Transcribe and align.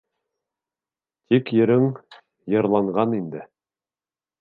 Тик 1.27 1.53
йырың 1.59 1.87
йырланған 2.57 3.17
инде. 3.23 3.49